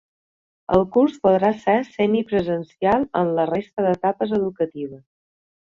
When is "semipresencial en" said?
1.91-3.33